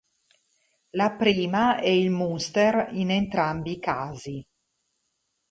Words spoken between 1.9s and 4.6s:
Munster in entrambi i casi.